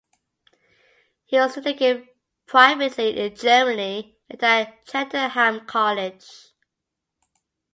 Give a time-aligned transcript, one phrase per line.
[1.25, 2.07] He was educated
[2.47, 6.25] privately in Germany and at Cheltenham College.